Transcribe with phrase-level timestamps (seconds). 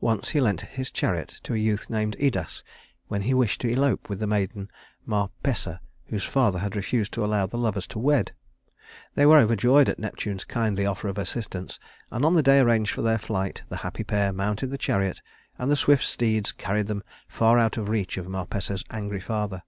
[0.00, 2.62] Once he lent his chariot to a youth named Idas
[3.08, 4.70] when he wished to elope with the maiden
[5.04, 8.30] Marpessa, whose father had refused to allow the lovers to wed.
[9.16, 11.80] They were overjoyed at Neptune's kindly offer of assistance;
[12.12, 15.20] and on the day arranged for their flight, the happy pair mounted the chariot,
[15.58, 19.64] and the swift steeds carried them far out of reach of Marpessa's angry father.